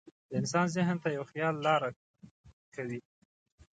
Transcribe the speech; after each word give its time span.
د 0.27 0.31
انسان 0.39 0.65
ذهن 0.75 0.97
ته 1.03 1.07
یو 1.17 1.23
خیال 1.31 1.55
لاره 1.65 1.89
کوي. 2.75 2.99